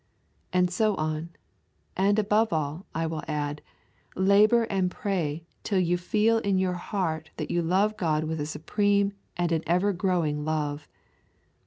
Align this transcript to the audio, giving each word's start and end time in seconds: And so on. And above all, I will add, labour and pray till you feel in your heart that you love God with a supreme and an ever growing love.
And 0.51 0.71
so 0.71 0.95
on. 0.95 1.29
And 1.95 2.17
above 2.17 2.51
all, 2.51 2.87
I 2.95 3.05
will 3.05 3.21
add, 3.27 3.61
labour 4.15 4.63
and 4.63 4.89
pray 4.89 5.45
till 5.61 5.77
you 5.79 5.95
feel 5.95 6.39
in 6.39 6.57
your 6.57 6.73
heart 6.73 7.29
that 7.37 7.51
you 7.51 7.61
love 7.61 7.97
God 7.97 8.23
with 8.23 8.41
a 8.41 8.47
supreme 8.47 9.13
and 9.37 9.51
an 9.51 9.61
ever 9.67 9.93
growing 9.93 10.43
love. 10.43 10.87